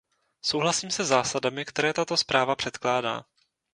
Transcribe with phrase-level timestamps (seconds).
[0.45, 3.23] Souhlasím se zásadami, které tato zpráva předkládá.